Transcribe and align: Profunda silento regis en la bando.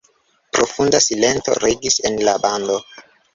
Profunda 0.57 1.01
silento 1.07 1.57
regis 1.65 1.99
en 2.11 2.19
la 2.29 2.35
bando. 2.47 2.81